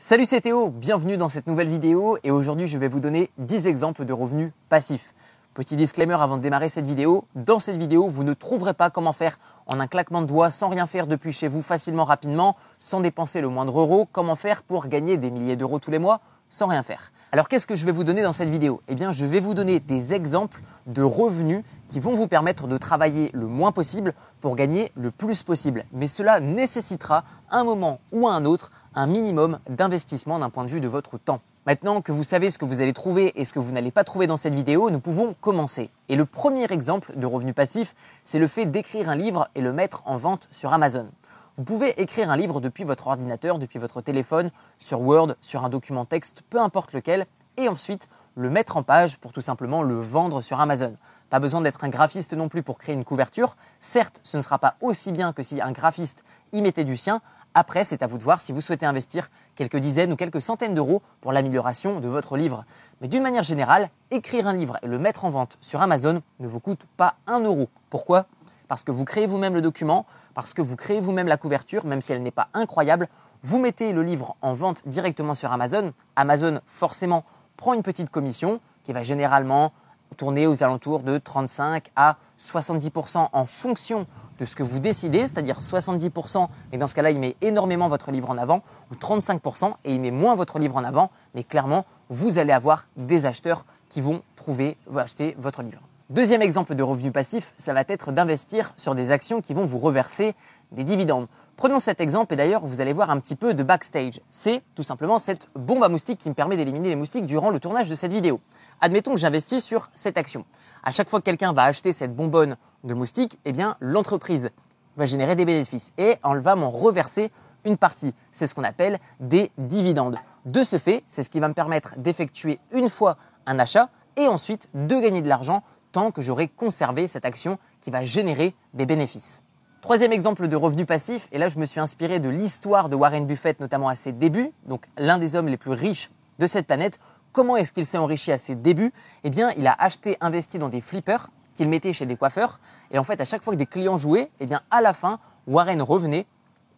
Salut 0.00 0.26
c'est 0.26 0.40
Théo, 0.40 0.70
bienvenue 0.70 1.16
dans 1.16 1.28
cette 1.28 1.46
nouvelle 1.46 1.68
vidéo 1.68 2.18
et 2.24 2.32
aujourd'hui 2.32 2.66
je 2.66 2.78
vais 2.78 2.88
vous 2.88 2.98
donner 2.98 3.30
10 3.38 3.68
exemples 3.68 4.04
de 4.04 4.12
revenus 4.12 4.50
passifs. 4.68 5.14
Petit 5.54 5.76
disclaimer 5.76 6.14
avant 6.14 6.36
de 6.36 6.42
démarrer 6.42 6.68
cette 6.68 6.86
vidéo, 6.86 7.24
dans 7.36 7.60
cette 7.60 7.76
vidéo 7.76 8.08
vous 8.08 8.24
ne 8.24 8.34
trouverez 8.34 8.74
pas 8.74 8.90
comment 8.90 9.12
faire 9.12 9.38
en 9.66 9.78
un 9.78 9.86
claquement 9.86 10.20
de 10.20 10.26
doigts 10.26 10.50
sans 10.50 10.68
rien 10.68 10.88
faire 10.88 11.06
depuis 11.06 11.32
chez 11.32 11.46
vous 11.46 11.62
facilement 11.62 12.04
rapidement, 12.04 12.56
sans 12.80 13.00
dépenser 13.00 13.40
le 13.40 13.48
moindre 13.48 13.78
euro, 13.78 14.08
comment 14.10 14.34
faire 14.34 14.64
pour 14.64 14.88
gagner 14.88 15.16
des 15.16 15.30
milliers 15.30 15.56
d'euros 15.56 15.78
tous 15.78 15.92
les 15.92 16.00
mois 16.00 16.20
sans 16.50 16.66
rien 16.66 16.82
faire? 16.82 17.12
Alors 17.30 17.48
qu'est-ce 17.48 17.66
que 17.66 17.76
je 17.76 17.86
vais 17.86 17.92
vous 17.92 18.04
donner 18.04 18.22
dans 18.22 18.32
cette 18.32 18.50
vidéo? 18.50 18.82
Eh 18.88 18.96
bien 18.96 19.12
je 19.12 19.24
vais 19.24 19.40
vous 19.40 19.54
donner 19.54 19.78
des 19.78 20.12
exemples 20.12 20.60
de 20.86 21.02
revenus 21.02 21.62
qui 21.88 22.00
vont 22.00 22.14
vous 22.14 22.26
permettre 22.26 22.66
de 22.66 22.76
travailler 22.78 23.30
le 23.32 23.46
moins 23.46 23.70
possible 23.70 24.12
pour 24.40 24.56
gagner 24.56 24.90
le 24.96 25.12
plus 25.12 25.44
possible. 25.44 25.84
Mais 25.92 26.08
cela 26.08 26.40
nécessitera 26.40 27.24
un 27.50 27.62
moment 27.62 28.00
ou 28.10 28.26
un 28.26 28.44
autre 28.44 28.72
un 28.94 29.06
minimum 29.06 29.58
d'investissement 29.68 30.38
d'un 30.38 30.50
point 30.50 30.64
de 30.64 30.70
vue 30.70 30.80
de 30.80 30.88
votre 30.88 31.18
temps. 31.18 31.40
Maintenant 31.66 32.02
que 32.02 32.12
vous 32.12 32.24
savez 32.24 32.50
ce 32.50 32.58
que 32.58 32.64
vous 32.64 32.80
allez 32.80 32.92
trouver 32.92 33.32
et 33.40 33.44
ce 33.44 33.52
que 33.52 33.58
vous 33.58 33.72
n'allez 33.72 33.90
pas 33.90 34.04
trouver 34.04 34.26
dans 34.26 34.36
cette 34.36 34.54
vidéo, 34.54 34.90
nous 34.90 35.00
pouvons 35.00 35.34
commencer. 35.40 35.90
Et 36.08 36.16
le 36.16 36.26
premier 36.26 36.70
exemple 36.70 37.16
de 37.16 37.26
revenu 37.26 37.54
passif, 37.54 37.94
c'est 38.22 38.38
le 38.38 38.46
fait 38.46 38.66
d'écrire 38.66 39.08
un 39.08 39.14
livre 39.14 39.48
et 39.54 39.60
le 39.60 39.72
mettre 39.72 40.02
en 40.04 40.16
vente 40.16 40.46
sur 40.50 40.72
Amazon. 40.72 41.08
Vous 41.56 41.64
pouvez 41.64 42.00
écrire 42.00 42.30
un 42.30 42.36
livre 42.36 42.60
depuis 42.60 42.84
votre 42.84 43.06
ordinateur, 43.06 43.58
depuis 43.58 43.78
votre 43.78 44.00
téléphone, 44.00 44.50
sur 44.78 45.00
Word, 45.00 45.36
sur 45.40 45.64
un 45.64 45.68
document 45.68 46.04
texte, 46.04 46.42
peu 46.50 46.60
importe 46.60 46.92
lequel, 46.92 47.26
et 47.56 47.68
ensuite 47.68 48.08
le 48.34 48.50
mettre 48.50 48.76
en 48.76 48.82
page 48.82 49.18
pour 49.18 49.32
tout 49.32 49.40
simplement 49.40 49.82
le 49.82 50.00
vendre 50.00 50.42
sur 50.42 50.60
Amazon. 50.60 50.96
Pas 51.30 51.38
besoin 51.38 51.60
d'être 51.60 51.84
un 51.84 51.88
graphiste 51.88 52.34
non 52.34 52.48
plus 52.48 52.62
pour 52.62 52.78
créer 52.78 52.94
une 52.94 53.04
couverture. 53.04 53.56
Certes, 53.80 54.20
ce 54.22 54.36
ne 54.36 54.42
sera 54.42 54.58
pas 54.58 54.74
aussi 54.80 55.12
bien 55.12 55.32
que 55.32 55.42
si 55.42 55.60
un 55.60 55.72
graphiste 55.72 56.24
y 56.52 56.60
mettait 56.60 56.84
du 56.84 56.96
sien, 56.96 57.20
après, 57.54 57.84
c'est 57.84 58.02
à 58.02 58.08
vous 58.08 58.18
de 58.18 58.24
voir 58.24 58.40
si 58.40 58.52
vous 58.52 58.60
souhaitez 58.60 58.84
investir 58.84 59.30
quelques 59.54 59.76
dizaines 59.76 60.12
ou 60.12 60.16
quelques 60.16 60.42
centaines 60.42 60.74
d'euros 60.74 61.02
pour 61.20 61.32
l'amélioration 61.32 62.00
de 62.00 62.08
votre 62.08 62.36
livre. 62.36 62.64
Mais 63.00 63.06
d'une 63.06 63.22
manière 63.22 63.44
générale, 63.44 63.90
écrire 64.10 64.48
un 64.48 64.52
livre 64.52 64.76
et 64.82 64.88
le 64.88 64.98
mettre 64.98 65.24
en 65.24 65.30
vente 65.30 65.56
sur 65.60 65.80
Amazon 65.80 66.20
ne 66.40 66.48
vous 66.48 66.58
coûte 66.58 66.86
pas 66.96 67.14
un 67.28 67.40
euro. 67.40 67.68
Pourquoi? 67.90 68.26
Parce 68.66 68.82
que 68.82 68.90
vous 68.90 69.04
créez 69.04 69.28
vous-même 69.28 69.54
le 69.54 69.60
document, 69.60 70.04
parce 70.34 70.52
que 70.52 70.62
vous 70.62 70.74
créez 70.74 71.00
vous-même 71.00 71.28
la 71.28 71.36
couverture, 71.36 71.86
même 71.86 72.00
si 72.00 72.12
elle 72.12 72.22
n'est 72.22 72.32
pas 72.32 72.48
incroyable. 72.54 73.08
Vous 73.44 73.58
mettez 73.60 73.92
le 73.92 74.02
livre 74.02 74.34
en 74.42 74.52
vente 74.52 74.82
directement 74.88 75.34
sur 75.34 75.52
Amazon. 75.52 75.92
Amazon, 76.16 76.60
forcément, 76.66 77.24
prend 77.56 77.74
une 77.74 77.82
petite 77.82 78.10
commission 78.10 78.60
qui 78.82 78.92
va 78.92 79.02
généralement 79.02 79.72
tourner 80.16 80.46
aux 80.46 80.62
alentours 80.62 81.00
de 81.00 81.18
35 81.18 81.90
à 81.94 82.16
70% 82.38 83.28
en 83.32 83.44
fonction 83.46 84.06
de 84.38 84.44
ce 84.44 84.56
que 84.56 84.62
vous 84.62 84.78
décidez, 84.78 85.20
c'est-à-dire 85.20 85.60
70%, 85.60 86.48
et 86.72 86.78
dans 86.78 86.86
ce 86.86 86.94
cas-là, 86.94 87.10
il 87.10 87.20
met 87.20 87.36
énormément 87.40 87.88
votre 87.88 88.10
livre 88.10 88.30
en 88.30 88.38
avant, 88.38 88.62
ou 88.90 88.94
35%, 88.94 89.74
et 89.84 89.92
il 89.92 90.00
met 90.00 90.10
moins 90.10 90.34
votre 90.34 90.58
livre 90.58 90.76
en 90.76 90.84
avant, 90.84 91.10
mais 91.34 91.44
clairement, 91.44 91.84
vous 92.08 92.38
allez 92.38 92.52
avoir 92.52 92.86
des 92.96 93.26
acheteurs 93.26 93.64
qui 93.88 94.00
vont 94.00 94.22
trouver, 94.36 94.76
acheter 94.96 95.34
votre 95.38 95.62
livre. 95.62 95.80
Deuxième 96.10 96.42
exemple 96.42 96.74
de 96.74 96.82
revenu 96.82 97.12
passif, 97.12 97.54
ça 97.56 97.72
va 97.72 97.82
être 97.88 98.12
d'investir 98.12 98.72
sur 98.76 98.94
des 98.94 99.10
actions 99.10 99.40
qui 99.40 99.54
vont 99.54 99.64
vous 99.64 99.78
reverser 99.78 100.34
des 100.72 100.84
dividendes. 100.84 101.28
Prenons 101.56 101.78
cet 101.78 102.00
exemple 102.00 102.34
et 102.34 102.36
d'ailleurs 102.36 102.66
vous 102.66 102.80
allez 102.80 102.92
voir 102.92 103.10
un 103.10 103.20
petit 103.20 103.36
peu 103.36 103.54
de 103.54 103.62
backstage. 103.62 104.20
C'est 104.30 104.62
tout 104.74 104.82
simplement 104.82 105.18
cette 105.18 105.48
bombe 105.54 105.82
à 105.84 105.88
moustiques 105.88 106.18
qui 106.18 106.28
me 106.28 106.34
permet 106.34 106.56
d'éliminer 106.56 106.90
les 106.90 106.96
moustiques 106.96 107.26
durant 107.26 107.50
le 107.50 107.60
tournage 107.60 107.88
de 107.88 107.94
cette 107.94 108.12
vidéo. 108.12 108.40
Admettons 108.80 109.12
que 109.12 109.20
j'investis 109.20 109.64
sur 109.64 109.88
cette 109.94 110.18
action. 110.18 110.44
À 110.86 110.92
chaque 110.92 111.08
fois 111.08 111.20
que 111.20 111.24
quelqu'un 111.24 111.54
va 111.54 111.64
acheter 111.64 111.92
cette 111.92 112.14
bonbonne 112.14 112.56
de 112.84 112.92
moustiques, 112.92 113.38
eh 113.46 113.52
bien 113.52 113.76
l'entreprise 113.80 114.50
va 114.98 115.06
générer 115.06 115.34
des 115.34 115.46
bénéfices 115.46 115.94
et 115.96 116.16
elle 116.22 116.40
va 116.40 116.56
m'en 116.56 116.70
reverser 116.70 117.32
une 117.64 117.78
partie. 117.78 118.14
C'est 118.30 118.46
ce 118.46 118.54
qu'on 118.54 118.64
appelle 118.64 118.98
des 119.18 119.50
dividendes. 119.56 120.18
De 120.44 120.62
ce 120.62 120.76
fait, 120.76 121.02
c'est 121.08 121.22
ce 121.22 121.30
qui 121.30 121.40
va 121.40 121.48
me 121.48 121.54
permettre 121.54 121.94
d'effectuer 121.96 122.60
une 122.70 122.90
fois 122.90 123.16
un 123.46 123.58
achat 123.58 123.88
et 124.18 124.28
ensuite 124.28 124.68
de 124.74 125.00
gagner 125.00 125.22
de 125.22 125.28
l'argent 125.28 125.62
tant 125.90 126.10
que 126.10 126.20
j'aurai 126.20 126.48
conservé 126.48 127.06
cette 127.06 127.24
action 127.24 127.58
qui 127.80 127.90
va 127.90 128.04
générer 128.04 128.54
des 128.74 128.84
bénéfices. 128.84 129.40
Troisième 129.80 130.12
exemple 130.12 130.48
de 130.48 130.56
revenu 130.56 130.84
passif, 130.84 131.28
et 131.32 131.38
là 131.38 131.48
je 131.48 131.58
me 131.58 131.64
suis 131.64 131.80
inspiré 131.80 132.20
de 132.20 132.28
l'histoire 132.28 132.90
de 132.90 132.96
Warren 132.96 133.26
Buffett, 133.26 133.58
notamment 133.58 133.88
à 133.88 133.94
ses 133.94 134.12
débuts, 134.12 134.52
donc 134.66 134.86
l'un 134.98 135.16
des 135.16 135.34
hommes 135.34 135.46
les 135.46 135.56
plus 135.56 135.72
riches 135.72 136.10
de 136.38 136.46
cette 136.46 136.66
planète. 136.66 136.98
Comment 137.34 137.56
est-ce 137.56 137.72
qu'il 137.72 137.84
s'est 137.84 137.98
enrichi 137.98 138.30
à 138.30 138.38
ses 138.38 138.54
débuts? 138.54 138.92
Eh 139.24 139.28
bien, 139.28 139.50
il 139.56 139.66
a 139.66 139.74
acheté, 139.76 140.16
investi 140.20 140.60
dans 140.60 140.68
des 140.68 140.80
flippers 140.80 141.30
qu'il 141.54 141.68
mettait 141.68 141.92
chez 141.92 142.06
des 142.06 142.14
coiffeurs, 142.14 142.60
et 142.92 142.98
en 142.98 143.02
fait, 143.02 143.20
à 143.20 143.24
chaque 143.24 143.42
fois 143.42 143.52
que 143.52 143.58
des 143.58 143.66
clients 143.66 143.96
jouaient, 143.96 144.30
eh 144.38 144.46
bien, 144.46 144.60
à 144.70 144.80
la 144.80 144.92
fin, 144.92 145.18
Warren 145.48 145.82
revenait 145.82 146.26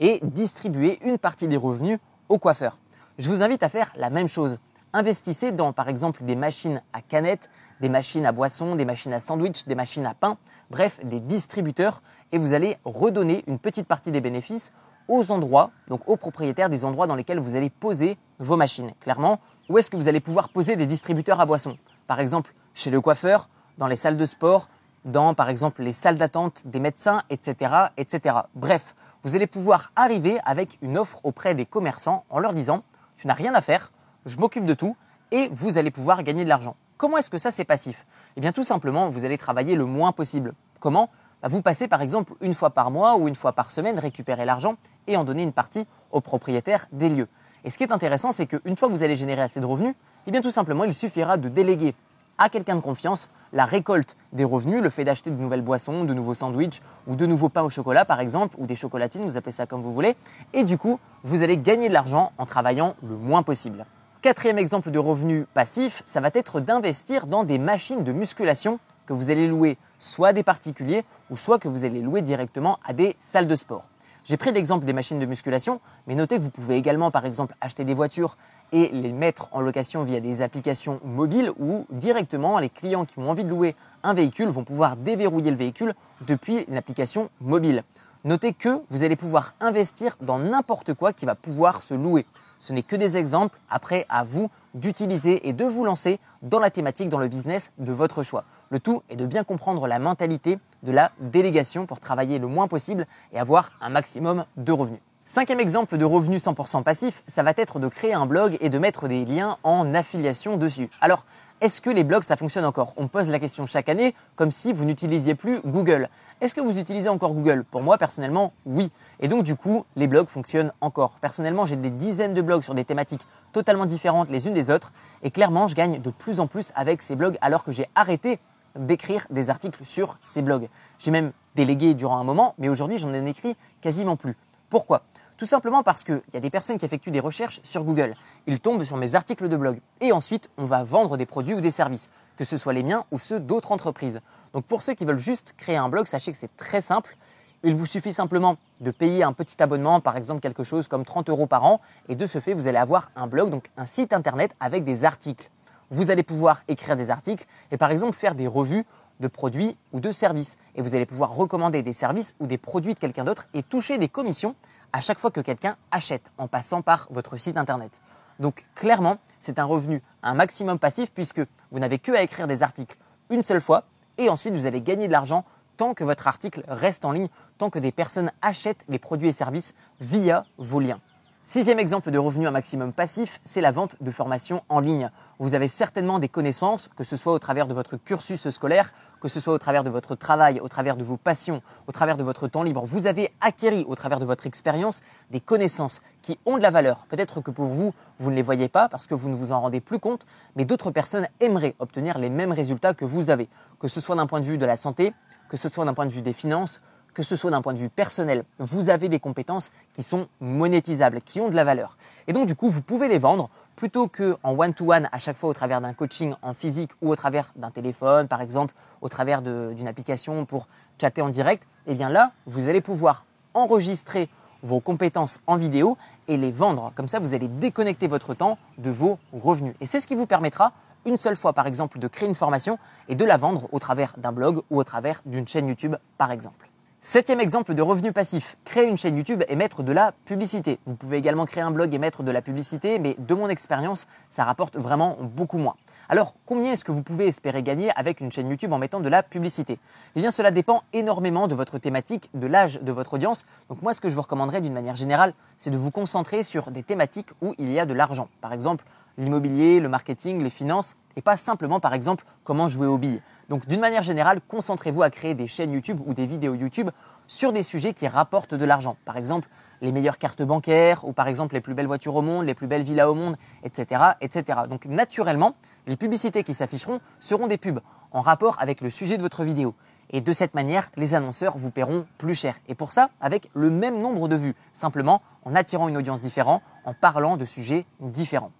et 0.01 0.19
distribuait 0.23 0.99
une 1.03 1.19
partie 1.19 1.47
des 1.47 1.59
revenus 1.59 1.99
aux 2.31 2.39
coiffeurs. 2.39 2.79
Je 3.19 3.29
vous 3.29 3.43
invite 3.43 3.63
à 3.63 3.69
faire 3.69 3.93
la 3.97 4.09
même 4.09 4.29
chose. 4.29 4.59
Investissez 4.95 5.53
dans, 5.53 5.75
par 5.75 5.91
exemple, 5.91 6.25
des 6.25 6.37
machines 6.37 6.81
à 6.95 7.03
canettes, 7.03 7.51
des 7.83 7.91
machines 7.91 8.25
à 8.25 8.33
boissons, 8.33 8.77
des 8.77 8.87
machines 8.87 9.13
à 9.13 9.21
sandwich, 9.21 9.67
des 9.67 9.75
machines 9.75 10.07
à 10.07 10.15
pain, 10.15 10.39
bref, 10.71 11.01
des 11.05 11.21
distributeurs, 11.21 12.03
et 12.33 12.39
vous 12.39 12.55
allez 12.55 12.79
redonner 12.87 13.45
une 13.47 13.59
petite 13.59 13.87
partie 13.87 14.11
des 14.11 14.23
bénéfices 14.23 14.73
aux 15.09 15.31
endroits, 15.31 15.71
donc 15.89 16.09
aux 16.09 16.17
propriétaires 16.17 16.69
des 16.69 16.85
endroits 16.85 17.07
dans 17.07 17.15
lesquels 17.15 17.39
vous 17.39 17.57
allez 17.57 17.71
poser 17.71 18.17
vos 18.39 18.57
machines. 18.57 18.93
Clairement, 19.01 19.41
où 19.69 19.79
est-ce 19.79 19.91
que 19.91 19.97
vous 19.97 20.09
allez 20.09 20.21
pouvoir 20.21 20.49
poser 20.49 20.77
des 20.77 20.87
distributeurs 20.87 21.41
à 21.41 21.47
boissons 21.47 21.77
Par 22.07 22.21
exemple, 22.21 22.55
chez 22.75 22.91
le 22.91 23.01
coiffeur, 23.01 23.49
dans 23.79 23.87
les 23.87 23.97
salles 23.97 24.17
de 24.17 24.25
sport, 24.25 24.69
dans 25.05 25.35
par 25.35 25.49
exemple 25.49 25.83
les 25.83 25.93
salles 25.93 26.17
d'attente 26.17 26.63
des 26.67 26.81
médecins, 26.81 27.23
etc., 27.31 27.73
etc. 27.97 28.37
Bref, 28.55 28.95
vous 29.23 29.35
allez 29.35 29.47
pouvoir 29.47 29.93
arriver 29.97 30.39
avec 30.45 30.79
une 30.83 30.99
offre 30.99 31.21
auprès 31.25 31.55
des 31.55 31.67
commerçants 31.67 32.25
en 32.31 32.39
leur 32.39 32.53
disant 32.53 32.83
tu 33.17 33.27
n'as 33.27 33.35
rien 33.35 33.55
à 33.55 33.61
faire, 33.61 33.93
je 34.27 34.37
m'occupe 34.37 34.65
de 34.65 34.75
tout 34.75 34.97
et 35.31 35.49
vous 35.53 35.79
allez 35.79 35.91
pouvoir 35.91 36.23
gagner 36.23 36.45
de 36.45 36.49
l'argent. 36.49 36.77
Comment 36.97 37.19
est-ce 37.19 37.31
que 37.31 37.39
ça 37.39 37.51
c'est 37.51 37.65
passif? 37.65 38.07
Eh 38.37 38.41
bien 38.41 38.53
tout 38.53 38.63
simplement, 38.63 39.09
vous 39.09 39.25
allez 39.25 39.39
travailler 39.39 39.75
le 39.75 39.85
moins 39.85 40.13
possible. 40.13 40.55
Comment? 40.81 41.11
Bah, 41.43 41.49
Vous 41.49 41.63
passez 41.63 41.89
par 41.89 42.03
exemple 42.03 42.35
une 42.41 42.55
fois 42.55 42.71
par 42.71 42.91
mois 42.91 43.17
ou 43.17 43.29
une 43.29 43.35
fois 43.35 43.53
par 43.53 43.71
semaine 43.71 43.99
récupérer 43.99 44.45
l'argent 44.45 44.77
et 45.07 45.17
en 45.17 45.25
donner 45.25 45.43
une 45.43 45.53
partie 45.53 45.87
aux 46.11 46.21
propriétaires 46.21 46.87
des 46.93 47.09
lieux. 47.09 47.29
Et 47.65 47.71
ce 47.71 47.79
qui 47.79 47.85
est 47.85 47.93
intéressant, 47.93 48.31
c'est 48.31 48.47
qu'une 48.47 48.77
fois 48.77 48.89
que 48.89 48.93
vous 48.93 49.03
allez 49.03 49.17
générer 49.17 49.43
assez 49.43 49.61
de 49.61 49.67
revenus, 49.67 49.95
eh 50.27 50.31
bien 50.31 50.41
tout 50.41 50.51
simplement, 50.51 50.85
il 50.85 50.95
suffira 50.95 51.37
de 51.37 51.49
déléguer 51.49 51.95
à 52.39 52.49
quelqu'un 52.49 52.77
de 52.77 52.81
confiance 52.81 53.29
la 53.53 53.65
récolte 53.65 54.17
des 54.33 54.45
revenus, 54.45 54.83
le 54.83 54.91
fait 54.91 55.05
d'acheter 55.05 55.31
de 55.31 55.37
nouvelles 55.37 55.63
boissons, 55.63 56.05
de 56.05 56.15
nouveaux 56.15 56.35
sandwichs 56.35 56.83
ou 57.07 57.17
de 57.17 57.27
nouveaux 57.27 57.49
pains 57.49 57.63
au 57.63 57.71
chocolat 57.71 58.05
par 58.05 58.21
exemple, 58.21 58.57
ou 58.59 58.67
des 58.67 58.77
chocolatines, 58.77 59.23
vous 59.23 59.37
appelez 59.37 59.53
ça 59.53 59.67
comme 59.67 59.83
vous 59.83 59.95
voulez, 59.95 60.17
et 60.53 60.65
du 60.65 60.79
coup, 60.79 60.99
vous 61.23 61.43
allez 61.43 61.57
gagner 61.57 61.89
de 61.89 61.95
l'argent 61.95 62.33
en 62.39 62.47
travaillant 62.47 62.95
le 63.03 63.17
moins 63.17 63.43
possible. 63.43 63.87
Quatrième 64.27 64.59
exemple 64.59 64.91
de 64.91 64.99
revenu 64.99 65.47
passif, 65.55 66.03
ça 66.05 66.21
va 66.21 66.31
être 66.35 66.59
d'investir 66.59 67.29
dans 67.29 67.45
des 67.45 67.61
machines 67.61 68.03
de 68.03 68.11
musculation 68.11 68.81
que 69.07 69.13
vous 69.13 69.31
allez 69.31 69.47
louer 69.47 69.79
soit 70.01 70.31
à 70.31 70.33
des 70.33 70.43
particuliers 70.43 71.05
ou 71.31 71.37
soit 71.37 71.61
que 71.61 71.69
vous 71.69 71.85
allez 71.85 72.01
louer 72.01 72.23
directement 72.23 72.81
à 72.85 72.93
des 72.93 73.15
salles 73.21 73.47
de 73.47 73.55
sport. 73.55 73.89
J'ai 74.25 74.37
pris 74.37 74.51
l'exemple 74.51 74.85
des 74.85 74.93
machines 74.93 75.21
de 75.21 75.27
musculation, 75.27 75.81
mais 76.09 76.17
notez 76.17 76.39
que 76.39 76.43
vous 76.43 76.51
pouvez 76.51 76.75
également 76.75 77.13
par 77.13 77.25
exemple 77.25 77.55
acheter 77.61 77.85
des 77.85 77.95
voitures 77.95 78.37
et 78.73 78.89
les 78.89 79.13
mettre 79.13 79.49
en 79.53 79.61
location 79.61 80.03
via 80.03 80.19
des 80.19 80.43
applications 80.43 80.99
mobiles 81.05 81.53
où 81.61 81.87
directement 81.93 82.59
les 82.59 82.69
clients 82.69 83.05
qui 83.05 83.21
ont 83.21 83.31
envie 83.31 83.45
de 83.45 83.51
louer 83.51 83.77
un 84.03 84.13
véhicule 84.13 84.49
vont 84.49 84.65
pouvoir 84.65 84.97
déverrouiller 84.97 85.53
le 85.53 85.57
véhicule 85.57 85.95
depuis 86.27 86.65
une 86.67 86.77
application 86.77 87.31
mobile. 87.41 87.85
Notez 88.25 88.55
que 88.55 88.83
vous 88.89 89.05
allez 89.05 89.15
pouvoir 89.15 89.55
investir 89.61 90.17
dans 90.21 90.41
n'importe 90.41 90.95
quoi 90.95 91.13
qui 91.13 91.27
va 91.27 91.37
pouvoir 91.37 91.85
se 91.85 91.95
louer. 91.95 92.27
Ce 92.59 92.73
n'est 92.73 92.83
que 92.83 92.97
des 92.97 93.17
exemples, 93.17 93.59
après 93.71 94.07
à 94.09 94.25
vous 94.25 94.51
d'utiliser 94.75 95.49
et 95.49 95.53
de 95.53 95.65
vous 95.65 95.85
lancer 95.85 96.19
dans 96.43 96.61
la 96.61 96.71
thématique, 96.71 97.09
dans 97.09 97.19
le 97.19 97.29
business 97.29 97.73
de 97.79 97.93
votre 97.93 98.23
choix. 98.23 98.45
Le 98.71 98.81
tout 98.81 99.03
est 99.09 99.17
de 99.17 99.27
bien 99.27 99.45
comprendre 99.45 99.87
la 99.87 99.99
mentalité 99.99 100.59
de 100.83 100.93
la 100.93 101.13
délégation 101.21 101.87
pour 101.87 102.01
travailler 102.01 102.39
le 102.39 102.47
moins 102.47 102.69
possible 102.69 103.07
et 103.33 103.39
avoir 103.39 103.73
un 103.81 103.89
maximum 103.89 104.45
de 104.57 104.73
revenus. 104.73 105.01
Cinquième 105.25 105.59
exemple 105.59 105.97
de 105.97 106.05
revenus 106.05 106.45
100% 106.45 106.85
passif, 106.85 107.25
ça 107.27 107.43
va 107.43 107.53
être 107.57 107.81
de 107.81 107.89
créer 107.89 108.15
un 108.15 108.27
blog 108.27 108.57
et 108.61 108.69
de 108.69 108.79
mettre 108.79 109.09
des 109.09 109.25
liens 109.25 109.59
en 109.65 109.93
affiliation 109.93 110.57
dessus. 110.57 110.89
Alors, 111.01 111.27
est-ce 111.61 111.81
que 111.81 111.91
les 111.91 112.05
blogs 112.05 112.23
ça 112.23 112.37
fonctionne 112.37 112.65
encore? 112.65 112.93
On 112.97 113.09
pose 113.09 113.29
la 113.29 113.39
question 113.39 113.67
chaque 113.67 113.89
année 113.89 114.15
comme 114.35 114.51
si 114.51 114.73
vous 114.73 114.85
n'utilisiez 114.85 115.35
plus 115.35 115.61
Google. 115.65 116.09
Est-ce 116.41 116.55
que 116.55 116.61
vous 116.61 116.79
utilisez 116.79 117.09
encore 117.09 117.33
Google? 117.33 117.65
Pour 117.65 117.83
moi 117.83 117.97
personnellement, 117.97 118.53
oui. 118.67 118.91
Et 119.21 119.29
donc 119.29 119.43
du 119.43 119.57
coup, 119.57 119.87
les 119.97 120.07
blogs 120.07 120.29
fonctionnent 120.29 120.73
encore. 120.81 121.13
Personnellement, 121.21 121.65
j'ai 121.65 121.77
des 121.77 121.91
dizaines 121.91 122.35
de 122.35 122.43
blogs 122.43 122.63
sur 122.63 122.75
des 122.75 122.85
thématiques 122.85 123.27
totalement 123.53 123.87
différentes 123.87 124.29
les 124.29 124.47
unes 124.47 124.55
des 124.55 124.71
autres 124.71 124.93
et 125.23 125.31
clairement, 125.31 125.67
je 125.67 125.75
gagne 125.75 126.01
de 126.01 126.11
plus 126.11 126.41
en 126.41 126.47
plus 126.47 126.73
avec 126.75 127.01
ces 127.01 127.17
blogs 127.17 127.39
alors 127.41 127.65
que 127.65 127.73
j'ai 127.73 127.89
arrêté 127.95 128.39
d'écrire 128.79 129.27
des 129.31 129.49
articles 129.49 129.85
sur 129.85 130.19
ces 130.23 130.43
blogs. 130.43 130.69
J'ai 130.99 131.11
même 131.11 131.33
délégué 131.55 131.95
durant 131.95 132.19
un 132.19 132.25
moment, 132.25 132.55
mais 132.59 132.69
aujourd'hui, 132.69 132.99
j'en 132.99 133.15
ai 133.15 133.27
écrit 133.29 133.57
quasiment 133.81 134.17
plus. 134.17 134.37
Pourquoi? 134.69 135.03
Tout 135.37 135.47
simplement 135.47 135.83
parce 135.83 136.05
qu'il 136.05 136.23
y 136.33 136.37
a 136.37 136.41
des 136.41 136.51
personnes 136.51 136.79
qui 136.79 136.85
effectuent 136.85 137.11
des 137.11 137.21
recherches 137.21 137.61
sur 137.63 137.85
Google. 137.85 138.15
Ils 138.47 138.61
tombent 138.61 138.85
sur 138.85 138.97
mes 138.97 139.15
articles 139.15 139.49
de 139.49 139.57
blog. 139.57 139.81
Et 140.01 140.13
ensuite, 140.13 140.49
on 140.57 140.65
va 140.65 140.85
vendre 140.85 141.17
des 141.17 141.27
produits 141.27 141.55
ou 141.55 141.61
des 141.61 141.71
services, 141.71 142.11
que 142.37 142.45
ce 142.45 142.57
soit 142.57 142.73
les 142.73 142.83
miens 142.83 143.05
ou 143.11 143.19
ceux 143.19 143.41
d'autres 143.41 143.73
entreprises. 143.73 144.21
Donc 144.55 144.65
pour 144.65 144.83
ceux 144.83 144.95
qui 144.95 145.05
veulent 145.05 145.19
juste 145.19 145.55
créer 145.57 145.77
un 145.77 145.89
blog, 145.89 146.07
sachez 146.07 146.33
que 146.33 146.39
c'est 146.39 146.57
très 146.57 146.81
simple. 146.81 147.17
Il 147.63 147.75
vous 147.75 147.87
suffit 147.87 148.13
simplement 148.13 148.57
de 148.81 148.91
payer 148.91 149.25
un 149.25 149.33
petit 149.33 149.63
abonnement, 149.63 150.01
par 150.01 150.17
exemple 150.17 150.41
quelque 150.41 150.65
chose 150.65 150.89
comme 150.89 151.05
30 151.05 151.29
euros 151.31 151.47
par 151.47 151.65
an, 151.65 151.81
et 152.09 152.15
de 152.15 152.27
ce 152.27 152.41
fait, 152.41 152.55
vous 152.55 152.69
allez 152.69 152.79
avoir 152.79 153.11
un 153.17 153.27
blog, 153.27 153.51
donc 153.51 153.67
un 153.77 153.87
site 153.87 154.13
internet 154.13 154.55
avec 154.61 154.85
des 154.85 155.05
articles. 155.05 155.51
Vous 155.91 156.11
allez 156.11 156.23
pouvoir 156.23 156.63
écrire 156.69 156.97
des 156.97 157.11
articles 157.11 157.47
et 157.71 157.77
par 157.77 157.91
exemple 157.91 158.15
faire 158.15 158.35
des 158.35 158.47
revues 158.47 158.85
de 159.21 159.29
produits 159.29 159.77
ou 159.93 160.01
de 160.01 160.11
services. 160.11 160.59
Et 160.75 160.83
vous 160.83 160.95
allez 160.95 161.07
pouvoir 161.07 161.35
recommander 161.35 161.83
des 161.83 161.93
services 161.93 162.35
ou 162.41 162.47
des 162.47 162.59
produits 162.59 162.95
de 162.95 162.99
quelqu'un 162.99 163.25
d'autre 163.25 163.47
et 163.55 163.63
toucher 163.63 163.99
des 163.99 164.09
commissions 164.09 164.55
à 164.97 165.03
chaque 165.03 165.19
fois 165.19 165.31
que 165.31 165.43
quelqu'un 165.43 165.77
achète 165.91 166.33
en 166.39 166.49
passant 166.49 166.81
par 166.81 167.07
votre 167.11 167.37
site 167.37 167.59
internet. 167.59 168.01
Donc 168.41 168.65
clairement, 168.75 169.19
c'est 169.39 169.59
un 169.59 169.65
revenu 169.67 170.03
un 170.23 170.33
maximum 170.33 170.79
passif 170.79 171.13
puisque 171.13 171.43
vous 171.71 171.79
n'avez 171.79 171.99
que 171.99 172.13
à 172.13 172.23
écrire 172.23 172.47
des 172.47 172.63
articles 172.63 172.97
une 173.29 173.43
seule 173.43 173.61
fois 173.61 173.85
et 174.17 174.31
ensuite 174.31 174.55
vous 174.55 174.65
allez 174.65 174.81
gagner 174.81 175.07
de 175.07 175.13
l'argent 175.13 175.45
tant 175.77 175.93
que 175.93 176.03
votre 176.03 176.27
article 176.27 176.65
reste 176.67 177.05
en 177.05 177.13
ligne, 177.13 177.29
tant 177.59 177.69
que 177.69 177.79
des 177.79 177.93
personnes 177.93 178.33
achètent 178.41 178.87
les 178.89 178.99
produits 178.99 179.29
et 179.29 179.33
services 179.33 179.75
via 180.01 180.47
vos 180.57 180.81
liens. 180.81 181.01
Sixième 181.49 181.79
exemple 181.79 182.11
de 182.11 182.19
revenu 182.19 182.49
un 182.49 182.51
maximum 182.51 182.93
passif, 182.93 183.39
c'est 183.45 183.61
la 183.61 183.71
vente 183.71 183.95
de 184.01 184.11
formations 184.11 184.65
en 184.69 184.81
ligne. 184.81 185.13
Vous 185.39 185.55
avez 185.55 185.69
certainement 185.69 186.19
des 186.19 186.29
connaissances, 186.29 186.91
que 186.97 187.05
ce 187.05 187.15
soit 187.15 187.33
au 187.33 187.39
travers 187.39 187.69
de 187.69 187.73
votre 187.73 187.97
cursus 187.97 188.51
scolaire, 188.51 188.93
que 189.21 189.29
ce 189.29 189.39
soit 189.39 189.55
au 189.55 189.59
travers 189.59 189.85
de 189.85 189.91
votre 189.91 190.17
travail, 190.17 190.59
au 190.59 190.67
travers 190.67 190.97
de 190.97 191.05
vos 191.05 191.17
passions, 191.17 191.63
au 191.87 191.93
travers 191.93 192.17
de 192.17 192.25
votre 192.25 192.49
temps 192.49 192.65
libre. 192.65 192.83
Vous 192.85 193.07
avez 193.07 193.33
acquis 193.41 193.85
au 193.87 193.95
travers 193.95 194.19
de 194.19 194.25
votre 194.25 194.49
expérience 194.49 195.03
des 195.31 195.39
connaissances 195.39 196.01
qui 196.21 196.37
ont 196.47 196.57
de 196.57 196.63
la 196.63 196.71
valeur. 196.71 197.07
Peut-être 197.09 197.41
que 197.41 197.53
pour 197.53 197.67
vous, 197.67 197.95
vous 198.19 198.31
ne 198.33 198.35
les 198.35 198.43
voyez 198.43 198.69
pas 198.69 198.89
parce 198.89 199.07
que 199.07 199.15
vous 199.15 199.29
ne 199.29 199.37
vous 199.37 199.53
en 199.53 199.61
rendez 199.61 199.81
plus 199.81 200.01
compte, 200.01 200.27
mais 200.57 200.65
d'autres 200.65 200.91
personnes 200.91 201.29
aimeraient 201.39 201.77
obtenir 201.79 202.19
les 202.19 202.29
mêmes 202.29 202.51
résultats 202.51 202.93
que 202.93 203.05
vous 203.05 203.31
avez, 203.31 203.49
que 203.79 203.87
ce 203.87 204.01
soit 204.01 204.17
d'un 204.17 204.27
point 204.27 204.41
de 204.41 204.47
vue 204.47 204.59
de 204.59 204.67
la 204.67 204.75
santé, 204.75 205.15
que 205.49 205.57
ce 205.57 205.69
soit 205.69 205.85
d'un 205.85 205.95
point 205.95 206.07
de 206.07 206.13
vue 206.13 206.23
des 206.23 206.33
finances, 206.33 206.81
que 207.17 207.23
ce 207.23 207.35
soit 207.35 207.51
d'un 207.51 207.63
point 207.63 207.73
de 207.73 207.79
vue 207.79 207.89
personnel, 207.89 208.45
vous 208.59 208.91
avez 208.91 209.09
des 209.09 209.21
compétences 209.21 209.73
qui 209.95 210.03
sont 210.03 210.29
monétisables, 210.41 211.23
qui 211.23 211.41
ont 211.41 211.49
de 211.49 211.57
la 211.57 211.65
valeur. 211.65 211.97
Et 212.27 212.35
donc 212.35 212.47
du 212.47 212.55
coup, 212.55 212.69
vous 212.69 212.83
pouvez 212.83 213.09
les 213.09 213.19
vendre 213.19 213.49
plutôt 213.75 214.07
que 214.07 214.37
en 214.43 214.53
one-to-one 214.53 215.09
à 215.11 215.19
chaque 215.19 215.39
fois 215.39 215.49
au 215.49 215.55
travers 215.55 215.81
d'un 215.81 215.95
coaching 215.95 216.35
en 216.43 216.53
physique 216.53 216.91
ou 217.01 217.11
au 217.11 217.17
travers 217.17 217.55
d'un 217.57 217.71
téléphone, 217.71 218.29
par 218.29 218.43
exemple, 218.43 218.75
au 219.01 219.09
travers 219.09 219.41
d'une 219.41 219.89
application 219.89 220.45
pour 220.45 220.69
chatter 221.01 221.23
en 221.23 221.31
direct. 221.31 221.63
Et 221.87 221.93
eh 221.93 221.95
bien 221.95 222.11
là, 222.11 222.33
vous 222.45 222.69
allez 222.69 222.83
pouvoir 222.83 223.25
enregistrer 223.55 224.29
vos 224.63 224.81
compétences 224.81 225.41
en 225.47 225.57
vidéo 225.57 225.97
et 226.29 226.37
les 226.37 226.53
vendre. 226.53 226.93
Comme 226.97 227.09
ça, 227.09 227.19
vous 227.19 227.33
allez 227.33 227.49
déconnecter 227.49 228.09
votre 228.09 228.35
temps 228.35 228.59
de 228.77 228.91
vos 228.91 229.19
revenus. 229.33 229.75
Et 229.81 229.87
c'est 229.87 230.01
ce 230.01 230.07
qui 230.07 230.17
vous 230.17 230.27
permettra 230.27 230.75
une 231.07 231.17
seule 231.17 231.37
fois, 231.37 231.55
par 231.55 231.67
exemple, 231.67 231.99
de 231.99 232.09
créer 232.09 232.29
une 232.29 232.35
formation 232.35 232.79
et 233.09 233.15
de 233.15 233.25
la 233.25 233.39
vendre 233.39 233.71
au 233.73 233.79
travers 233.79 234.13
d'un 234.19 234.33
blog 234.33 234.61
ou 234.69 234.79
au 234.79 234.85
travers 234.85 235.23
d'une 235.25 235.49
chaîne 235.49 235.67
YouTube, 235.67 235.97
par 236.19 236.31
exemple. 236.31 236.69
Septième 237.09 237.39
exemple 237.39 237.75
de 237.75 237.83
revenu 237.83 238.11
passif, 238.13 238.57
créer 238.65 238.89
une 238.89 238.99
chaîne 238.99 239.17
YouTube 239.17 239.45
et 239.47 239.55
mettre 239.55 239.85
de 239.85 239.93
la 239.93 240.11
publicité. 240.25 240.81
Vous 240.87 240.97
pouvez 240.97 241.19
également 241.19 241.47
créer 241.47 241.63
un 241.63 241.71
blog 241.71 241.95
et 241.95 242.01
mettre 242.01 242.25
de 242.25 242.33
la 242.33 242.43
publicité, 242.43 242.99
mais 242.99 243.15
de 243.17 243.33
mon 243.33 243.49
expérience, 243.49 244.09
ça 244.29 244.43
rapporte 244.43 244.77
vraiment 244.77 245.17
beaucoup 245.21 245.59
moins. 245.59 245.77
Alors, 246.09 246.35
combien 246.47 246.73
est-ce 246.73 246.85
que 246.85 246.91
vous 246.91 247.05
pouvez 247.05 247.29
espérer 247.29 247.63
gagner 247.63 247.93
avec 247.95 248.21
une 248.21 248.33
chaîne 248.33 248.49
YouTube 248.49 248.73
en 248.73 248.79
mettant 248.79 248.99
de 248.99 249.09
la 249.09 249.23
publicité? 249.23 249.79
Eh 250.17 250.21
bien, 250.21 250.33
cela 250.33 250.51
dépend 250.51 250.83
énormément 250.93 251.47
de 251.47 251.55
votre 251.55 251.79
thématique, 251.79 252.29
de 252.35 252.49
l'âge 252.49 252.81
de 252.83 252.91
votre 252.91 253.15
audience. 253.15 253.47
Donc 253.69 253.83
moi, 253.83 253.93
ce 253.93 254.01
que 254.01 254.09
je 254.09 254.17
vous 254.17 254.23
recommanderais 254.23 254.61
d'une 254.61 254.75
manière 254.75 254.97
générale, 254.97 255.33
c'est 255.59 255.71
de 255.71 255.79
vous 255.79 255.93
concentrer 255.93 256.43
sur 256.43 256.73
des 256.73 256.83
thématiques 256.83 257.31
où 257.41 257.55
il 257.59 257.71
y 257.71 257.79
a 257.79 257.87
de 257.87 257.95
l'argent. 257.95 258.27
Par 258.41 258.53
exemple, 258.53 258.85
l'immobilier, 259.19 259.81
le 259.81 259.89
marketing, 259.89 260.43
les 260.43 260.51
finances, 260.51 260.97
et 261.17 261.23
pas 261.23 261.37
simplement, 261.37 261.81
par 261.81 261.95
exemple, 261.95 262.25
comment 262.45 262.69
jouer 262.69 262.87
aux 262.87 262.99
billes. 262.99 263.23
Donc 263.49 263.67
d'une 263.67 263.81
manière 263.81 264.03
générale, 264.03 264.41
concentrez-vous 264.47 265.03
à 265.03 265.11
créer 265.11 265.35
des 265.35 265.47
chaînes 265.47 265.73
YouTube 265.73 266.01
ou 266.07 266.15
des 266.15 266.27
vidéos 266.27 266.55
YouTube 266.55 266.91
sur 267.27 267.53
des 267.53 267.63
sujets 267.63 267.95
qui 267.95 268.07
rapportent 268.09 268.55
de 268.55 268.65
l'argent. 268.65 268.97
Par 269.05 269.17
exemple, 269.17 269.49
les 269.81 269.93
meilleures 269.93 270.19
cartes 270.19 270.43
bancaires 270.43 271.05
ou 271.05 271.13
par 271.13 271.29
exemple 271.29 271.55
les 271.55 271.61
plus 271.61 271.75
belles 271.75 271.87
voitures 271.87 272.17
au 272.17 272.23
monde, 272.23 272.47
les 272.47 272.55
plus 272.55 272.67
belles 272.67 272.83
villas 272.83 273.11
au 273.11 273.15
monde, 273.15 273.37
etc. 273.63 274.03
etc. 274.21 274.61
Donc 274.69 274.87
naturellement, 274.87 275.55
les 275.87 275.97
publicités 275.97 276.43
qui 276.43 276.55
s'afficheront 276.55 277.01
seront 277.19 277.47
des 277.47 277.59
pubs 277.59 277.81
en 278.13 278.21
rapport 278.21 278.57
avec 278.61 278.81
le 278.81 278.91
sujet 278.91 279.17
de 279.17 279.23
votre 279.23 279.45
vidéo. 279.45 279.75
Et 280.11 280.21
de 280.21 280.33
cette 280.33 280.55
manière, 280.55 280.91
les 280.97 281.15
annonceurs 281.15 281.59
vous 281.59 281.71
paieront 281.71 282.07
plus 282.19 282.35
cher. 282.35 282.57
Et 282.69 282.75
pour 282.75 282.93
ça, 282.93 283.11
avec 283.21 283.51
le 283.55 283.71
même 283.71 284.01
nombre 284.01 284.29
de 284.29 284.37
vues, 284.37 284.55
simplement 284.73 285.21
en 285.45 285.55
attirant 285.55 285.89
une 285.89 285.97
audience 285.97 286.21
différente, 286.21 286.63
en 286.85 286.95
parlant 286.95 287.37
de 287.37 287.45
sujets 287.45 287.87
différents. 288.01 288.53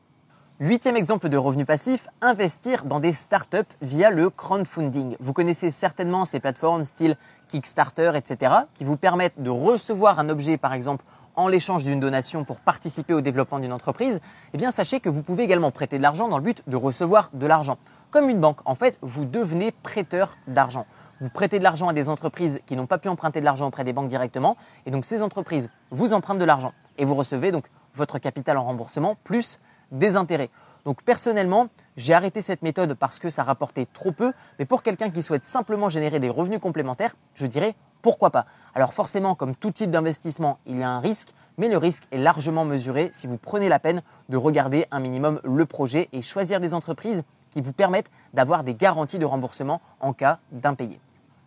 Huitième 0.59 0.97
exemple 0.97 1.29
de 1.29 1.37
revenu 1.37 1.67
passif, 1.67 2.09
investir 2.23 2.87
dans 2.87 2.99
des 2.99 3.13
startups 3.13 3.59
via 3.83 4.09
le 4.09 4.31
crowdfunding. 4.31 5.15
Vous 5.21 5.35
connaissez 5.35 5.71
certainement 5.71 6.25
ces 6.25 6.41
plateformes 6.41 6.83
style 6.83 7.19
Kickstarter, 7.49 8.13
etc., 8.15 8.55
qui 8.73 8.85
vous 8.85 8.97
permettent 8.97 9.39
de 9.43 9.51
recevoir 9.51 10.19
un 10.19 10.31
objet, 10.31 10.57
par 10.57 10.73
exemple, 10.73 11.05
en 11.35 11.49
l'échange 11.49 11.85
d'une 11.85 12.01
donation 12.01 12.45
pour 12.45 12.59
participer 12.61 13.13
au 13.13 13.21
développement 13.21 13.59
d'une 13.59 13.75
entreprise. 13.75 14.23
Eh 14.55 14.57
bien, 14.57 14.71
sachez 14.71 14.99
que 14.99 15.11
vous 15.11 15.23
pouvez 15.23 15.43
également 15.43 15.71
prêter 15.71 15.99
de 15.99 16.03
l'argent 16.03 16.27
dans 16.27 16.39
le 16.39 16.43
but 16.45 16.63
de 16.67 16.77
recevoir 16.77 17.29
de 17.35 17.47
l'argent. 17.47 17.77
Comme 18.11 18.31
une 18.31 18.41
banque, 18.41 18.61
en 18.65 18.75
fait, 18.75 18.97
vous 19.03 19.27
devenez 19.27 19.73
prêteur 19.73 20.39
d'argent. 20.47 20.87
Vous 21.21 21.29
prêtez 21.29 21.59
de 21.59 21.65
l'argent 21.65 21.89
à 21.89 21.93
des 21.93 22.09
entreprises 22.09 22.61
qui 22.65 22.77
n'ont 22.77 22.87
pas 22.87 22.97
pu 22.97 23.11
emprunter 23.11 23.41
de 23.41 23.45
l'argent 23.45 23.67
auprès 23.67 23.85
des 23.85 23.93
banques 23.93 24.09
directement, 24.09 24.57
et 24.87 24.91
donc 24.91 25.05
ces 25.05 25.21
entreprises 25.21 25.69
vous 25.91 26.15
empruntent 26.15 26.39
de 26.39 26.47
l'argent, 26.47 26.73
et 26.97 27.05
vous 27.05 27.15
recevez 27.15 27.53
donc 27.53 27.67
votre 27.93 28.19
capital 28.19 28.57
en 28.57 28.65
remboursement 28.65 29.19
plus 29.23 29.59
des 29.91 30.17
intérêts. 30.17 30.51
Donc 30.85 31.03
personnellement, 31.03 31.67
j'ai 31.97 32.15
arrêté 32.15 32.41
cette 32.41 32.63
méthode 32.63 32.95
parce 32.95 33.19
que 33.19 33.29
ça 33.29 33.43
rapportait 33.43 33.87
trop 33.93 34.13
peu, 34.13 34.33
mais 34.59 34.67
pour 34.67 34.85
quelqu'un 34.85 35.11
qui 35.11 35.23
souhaite 35.23 35.45
simplement 35.45 35.89
générer 35.89 36.21
des 36.21 36.31
revenus 36.31 36.61
complémentaires, 36.61 37.17
je 37.35 37.47
dirais 37.47 37.75
pourquoi 38.03 38.31
pas. 38.31 38.47
Alors 38.73 38.95
forcément, 38.95 39.35
comme 39.35 39.57
tout 39.57 39.73
type 39.73 39.91
d'investissement, 39.91 40.61
il 40.65 40.79
y 40.79 40.85
a 40.85 40.91
un 40.91 41.01
risque, 41.01 41.35
mais 41.59 41.69
le 41.69 41.77
risque 41.77 42.05
est 42.13 42.19
largement 42.19 42.65
mesuré 42.65 43.11
si 43.13 43.27
vous 43.27 43.37
prenez 43.37 43.69
la 43.69 43.81
peine 43.81 44.03
de 44.29 44.37
regarder 44.37 44.87
un 44.93 45.01
minimum 45.01 45.41
le 45.43 45.67
projet 45.67 46.09
et 46.13 46.23
choisir 46.23 46.61
des 46.61 46.73
entreprises 46.73 47.25
qui 47.51 47.61
vous 47.61 47.73
permettent 47.73 48.11
d'avoir 48.33 48.63
des 48.63 48.75
garanties 48.75 49.19
de 49.19 49.27
remboursement 49.27 49.81
en 49.99 50.13
cas 50.13 50.39
d'impayé. 50.53 51.01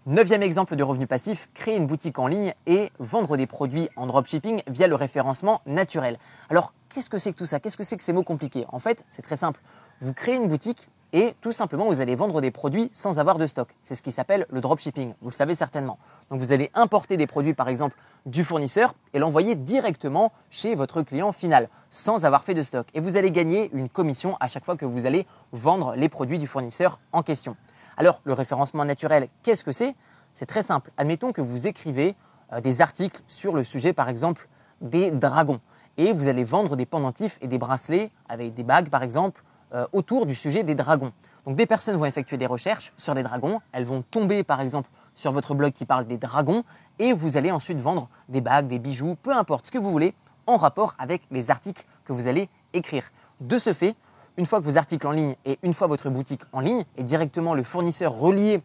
Neuvième 0.09 0.41
exemple 0.41 0.75
de 0.75 0.81
revenu 0.81 1.05
passif, 1.05 1.49
créer 1.53 1.77
une 1.77 1.85
boutique 1.85 2.17
en 2.17 2.25
ligne 2.25 2.55
et 2.65 2.91
vendre 2.97 3.37
des 3.37 3.45
produits 3.45 3.89
en 3.95 4.07
dropshipping 4.07 4.63
via 4.65 4.87
le 4.87 4.95
référencement 4.95 5.61
naturel. 5.67 6.17
Alors, 6.49 6.73
qu'est-ce 6.89 7.11
que 7.11 7.19
c'est 7.19 7.31
que 7.31 7.37
tout 7.37 7.45
ça? 7.45 7.59
Qu'est-ce 7.59 7.77
que 7.77 7.83
c'est 7.83 7.95
que 7.95 8.03
ces 8.03 8.11
mots 8.11 8.23
compliqués? 8.23 8.65
En 8.69 8.79
fait, 8.79 9.05
c'est 9.07 9.21
très 9.21 9.35
simple. 9.35 9.61
Vous 10.01 10.11
créez 10.11 10.33
une 10.33 10.47
boutique 10.47 10.89
et 11.13 11.35
tout 11.41 11.51
simplement, 11.51 11.85
vous 11.85 12.01
allez 12.01 12.15
vendre 12.15 12.41
des 12.41 12.49
produits 12.49 12.89
sans 12.91 13.19
avoir 13.19 13.37
de 13.37 13.45
stock. 13.45 13.69
C'est 13.83 13.93
ce 13.93 14.01
qui 14.01 14.11
s'appelle 14.11 14.47
le 14.49 14.61
dropshipping. 14.61 15.13
Vous 15.21 15.29
le 15.29 15.35
savez 15.35 15.53
certainement. 15.53 15.99
Donc, 16.31 16.39
vous 16.39 16.53
allez 16.53 16.71
importer 16.73 17.15
des 17.15 17.27
produits, 17.27 17.53
par 17.53 17.69
exemple, 17.69 17.95
du 18.25 18.43
fournisseur 18.43 18.95
et 19.13 19.19
l'envoyer 19.19 19.53
directement 19.53 20.31
chez 20.49 20.73
votre 20.73 21.03
client 21.03 21.31
final 21.33 21.69
sans 21.91 22.25
avoir 22.25 22.43
fait 22.43 22.55
de 22.55 22.63
stock. 22.63 22.87
Et 22.95 22.99
vous 22.99 23.15
allez 23.15 23.29
gagner 23.29 23.69
une 23.73 23.89
commission 23.89 24.37
à 24.39 24.47
chaque 24.47 24.65
fois 24.65 24.75
que 24.75 24.85
vous 24.85 25.05
allez 25.05 25.27
vendre 25.51 25.93
les 25.95 26.09
produits 26.09 26.39
du 26.39 26.47
fournisseur 26.47 26.99
en 27.11 27.21
question. 27.21 27.55
Alors, 27.99 28.21
le 28.23 28.31
référencement 28.31 28.85
naturel, 28.85 29.27
qu'est-ce 29.43 29.65
que 29.65 29.73
c'est? 29.73 29.93
C'est 30.33 30.45
très 30.45 30.61
simple. 30.61 30.89
Admettons 30.95 31.33
que 31.33 31.41
vous 31.41 31.67
écrivez 31.67 32.15
euh, 32.53 32.61
des 32.61 32.79
articles 32.79 33.21
sur 33.27 33.53
le 33.53 33.65
sujet, 33.65 33.91
par 33.91 34.07
exemple, 34.07 34.47
des 34.79 35.11
dragons. 35.11 35.59
Et 35.97 36.13
vous 36.13 36.29
allez 36.29 36.45
vendre 36.45 36.77
des 36.77 36.85
pendentifs 36.85 37.37
et 37.41 37.47
des 37.47 37.57
bracelets 37.57 38.09
avec 38.29 38.53
des 38.53 38.63
bagues, 38.63 38.87
par 38.87 39.03
exemple, 39.03 39.43
euh, 39.73 39.85
autour 39.91 40.25
du 40.25 40.33
sujet 40.33 40.63
des 40.63 40.75
dragons. 40.75 41.11
Donc 41.45 41.57
des 41.57 41.65
personnes 41.65 41.97
vont 41.97 42.05
effectuer 42.05 42.37
des 42.37 42.45
recherches 42.45 42.93
sur 42.95 43.13
les 43.13 43.23
dragons, 43.23 43.59
elles 43.73 43.83
vont 43.83 44.01
tomber 44.01 44.43
par 44.43 44.61
exemple 44.61 44.89
sur 45.13 45.33
votre 45.33 45.53
blog 45.53 45.73
qui 45.73 45.83
parle 45.83 46.07
des 46.07 46.17
dragons, 46.17 46.63
et 46.99 47.11
vous 47.11 47.35
allez 47.35 47.51
ensuite 47.51 47.81
vendre 47.81 48.07
des 48.29 48.39
bagues, 48.39 48.67
des 48.67 48.79
bijoux, 48.79 49.15
peu 49.21 49.35
importe 49.35 49.65
ce 49.65 49.71
que 49.71 49.77
vous 49.77 49.91
voulez, 49.91 50.13
en 50.47 50.55
rapport 50.55 50.95
avec 50.99 51.23
les 51.31 51.51
articles 51.51 51.85
que 52.05 52.13
vous 52.13 52.29
allez 52.29 52.49
écrire. 52.71 53.11
De 53.41 53.57
ce 53.57 53.73
fait, 53.73 53.95
une 54.39 54.45
fois 54.45 54.61
que 54.61 54.65
vos 54.65 54.77
articles 54.77 55.05
en 55.05 55.11
ligne 55.11 55.35
et 55.43 55.59
une 55.63 55.73
fois 55.73 55.87
votre 55.87 56.09
boutique 56.09 56.43
en 56.53 56.61
ligne 56.61 56.85
et 56.95 57.03
directement 57.03 57.53
le 57.53 57.63
fournisseur 57.63 58.13
relié 58.13 58.63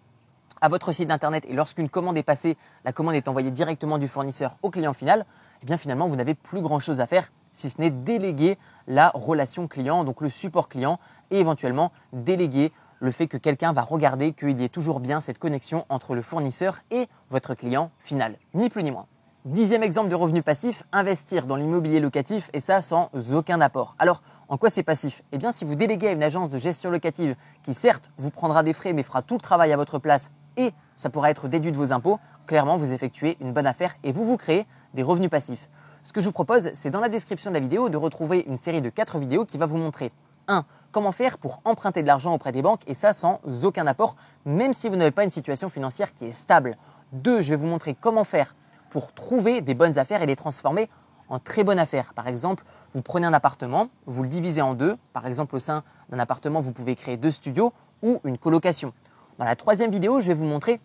à 0.61 0.69
votre 0.69 0.93
site 0.93 1.11
internet 1.11 1.45
et 1.49 1.53
lorsqu'une 1.53 1.89
commande 1.89 2.17
est 2.17 2.23
passée, 2.23 2.57
la 2.85 2.93
commande 2.93 3.17
est 3.17 3.27
envoyée 3.27 3.51
directement 3.51 3.99
du 3.99 4.07
fournisseur 4.07 4.57
au 4.63 4.71
client 4.71 4.95
final, 4.95 5.27
eh 5.63 5.67
bien 5.67 5.77
finalement 5.77 6.07
vous 6.07 6.15
n'avez 6.15 6.35
plus 6.35 6.61
grand 6.61 6.79
chose 6.79 7.01
à 7.01 7.09
faire 7.09 7.33
si 7.51 7.69
ce 7.71 7.81
n'est 7.81 7.91
déléguer 7.91 8.57
la 8.87 9.11
relation 9.15 9.67
client, 9.67 10.05
donc 10.05 10.21
le 10.21 10.31
support 10.31 10.69
client 10.69 11.01
et 11.33 11.41
éventuellement 11.41 11.91
déléguer 12.13 12.73
le 13.01 13.11
fait 13.11 13.27
que 13.27 13.37
quelqu'un 13.37 13.73
va 13.73 13.83
regarder 13.83 14.33
qu'il 14.33 14.61
y 14.61 14.65
ait 14.65 14.69
toujours 14.69 15.01
bien 15.01 15.19
cette 15.19 15.41
connexion 15.41 15.87
entre 15.89 16.15
le 16.15 16.23
fournisseur 16.23 16.79
et 16.93 17.09
votre 17.31 17.55
client 17.55 17.91
final, 17.99 18.39
ni 18.55 18.71
plus 18.71 18.85
ni 18.85 18.93
moins. 18.93 19.07
Dixième 19.45 19.83
exemple 19.83 20.09
de 20.09 20.15
revenu 20.15 20.43
passif, 20.43 20.85
investir 20.91 21.47
dans 21.47 21.57
l'immobilier 21.57 22.01
locatif 22.01 22.49
et 22.55 22.61
ça 22.61 22.81
sans 22.81 23.11
aucun 23.35 23.61
apport. 23.61 23.95
Alors, 23.99 24.23
en 24.49 24.57
quoi 24.57 24.71
c'est 24.71 24.83
passif? 24.83 25.23
Eh 25.33 25.37
bien, 25.37 25.53
si 25.53 25.67
vous 25.67 25.75
déléguez 25.75 26.09
à 26.09 26.13
une 26.13 26.23
agence 26.23 26.51
de 26.51 26.57
gestion 26.57 26.89
locative 26.89 27.37
qui 27.63 27.75
certes 27.75 28.11
vous 28.17 28.31
prendra 28.31 28.63
des 28.63 28.73
frais 28.73 28.95
mais 28.95 29.03
fera 29.03 29.21
tout 29.21 29.35
le 29.35 29.43
travail 29.43 29.71
à 29.75 29.77
votre 29.77 29.99
place 29.99 30.31
et 30.57 30.73
ça 30.97 31.11
pourra 31.11 31.31
être 31.31 31.47
déduit 31.47 31.73
de 31.73 31.77
vos 31.77 31.93
impôts, 31.93 32.19
clairement 32.47 32.79
vous 32.79 32.95
effectuez 32.95 33.37
une 33.43 33.53
bonne 33.53 33.67
affaire 33.67 33.97
et 34.03 34.13
vous 34.13 34.25
vous 34.25 34.39
créez 34.39 34.67
des 34.95 35.03
revenus 35.03 35.29
passifs. 35.29 35.69
Ce 36.05 36.15
que 36.15 36.23
je 36.23 36.27
vous 36.29 36.33
propose, 36.33 36.71
c'est 36.73 36.91
dans 36.91 37.01
la 37.01 37.11
description 37.11 37.51
de 37.51 37.57
la 37.57 37.61
vidéo 37.61 37.91
de 37.91 37.99
retrouver 37.99 38.47
une 38.49 38.57
série 38.57 38.81
de 38.81 38.89
4 38.89 39.19
vidéos 39.19 39.45
qui 39.45 39.59
va 39.59 39.67
vous 39.67 39.77
montrer 39.77 40.11
1. 40.49 40.65
Comment 40.91 41.13
faire 41.13 41.37
pour 41.37 41.61
emprunter 41.67 42.01
de 42.01 42.07
l'argent 42.07 42.33
auprès 42.33 42.53
des 42.53 42.63
banques 42.63 42.81
et 42.87 42.95
ça 42.95 43.13
sans 43.13 43.43
aucun 43.65 43.87
apport, 43.87 44.17
même 44.47 44.73
si 44.73 44.89
vous 44.89 44.97
n'avez 44.97 45.11
pas 45.11 45.23
une 45.25 45.31
situation 45.31 45.69
financière 45.69 46.15
qui 46.15 46.25
est 46.25 46.33
stable. 46.33 46.79
2. 47.13 47.43
Je 47.43 47.51
vais 47.51 47.57
vous 47.57 47.67
montrer 47.67 47.95
comment 47.95 48.25
faire 48.25 48.55
pour 48.91 49.13
trouver 49.13 49.61
des 49.61 49.75
bonnes 49.75 49.99
affaires 49.99 50.23
et 50.23 50.27
les 50.27 50.37
transformer 50.37 50.89
en 51.29 51.39
très 51.39 51.65
bonnes 51.65 51.79
affaires. 51.79 52.15
Par 52.15 52.29
exemple, 52.29 52.65
vous 52.93 53.03
prenez 53.03 53.27
un 53.27 53.33
appartement, 53.33 53.89
vous 54.07 54.23
le 54.23 54.29
divisez 54.29 54.63
en 54.63 54.75
deux. 54.75 54.97
Par 55.13 55.27
exemple, 55.27 55.57
au 55.57 55.59
sein 55.59 55.83
d'un 56.11 56.19
appartement, 56.19 56.61
vous 56.61 56.73
pouvez 56.73 56.95
créer 56.95 57.17
deux 57.17 57.31
studios 57.31 57.73
ou 58.03 58.21
une 58.25 58.39
colocation. 58.39 58.93
Dans 59.39 59.45
la 59.45 59.57
troisième 59.57 59.91
vidéo, 59.91 60.21
je 60.21 60.29
vais 60.29 60.35
vous 60.35 60.47
montrer 60.47 60.81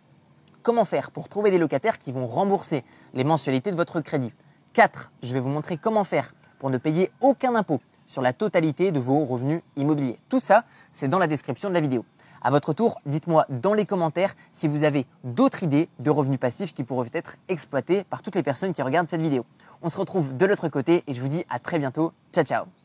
comment 0.64 0.86
faire 0.86 1.12
pour 1.12 1.30
trouver 1.30 1.52
des 1.52 1.58
locataires 1.58 1.98
qui 1.98 2.12
vont 2.12 2.28
rembourser 2.28 2.84
les 3.14 3.24
mensualités 3.24 3.72
de 3.72 3.76
votre 3.76 4.02
crédit. 4.02 4.34
4. 4.74 5.12
Je 5.24 5.34
vais 5.34 5.40
vous 5.40 5.50
montrer 5.50 5.78
comment 5.78 6.04
faire 6.04 6.34
pour 6.58 6.70
ne 6.70 6.78
payer 6.78 7.12
aucun 7.22 7.56
impôt 7.56 7.80
sur 8.06 8.22
la 8.22 8.34
totalité 8.34 8.92
de 8.92 9.00
vos 9.00 9.26
revenus 9.26 9.62
immobiliers. 9.76 10.20
Tout 10.30 10.40
ça, 10.40 10.64
c'est 10.92 11.08
dans 11.08 11.20
la 11.20 11.28
description 11.28 11.70
de 11.70 11.76
la 11.76 11.82
vidéo. 11.82 12.06
À 12.42 12.52
votre 12.52 12.74
tour, 12.74 12.98
dites-moi 13.06 13.46
dans 13.50 13.74
les 13.74 13.86
commentaires 13.86 14.36
si 14.52 14.68
vous 14.68 14.84
avez 14.84 15.06
d'autres 15.24 15.64
idées 15.64 15.90
de 16.00 16.10
revenus 16.10 16.40
passifs 16.40 16.74
qui 16.74 16.84
pourraient 16.84 17.10
être 17.14 17.36
exploités 17.48 18.04
par 18.04 18.22
toutes 18.22 18.36
les 18.36 18.44
personnes 18.44 18.74
qui 18.74 18.82
regardent 18.82 19.10
cette 19.10 19.22
vidéo. 19.22 19.46
On 19.82 19.90
se 19.90 19.98
retrouve 19.98 20.36
de 20.36 20.46
l'autre 20.46 20.70
côté 20.70 21.04
et 21.08 21.14
je 21.14 21.22
vous 21.22 21.28
dis 21.28 21.46
à 21.50 21.60
très 21.60 21.80
bientôt. 21.80 22.14
Ciao 22.34 22.44
ciao 22.44 22.79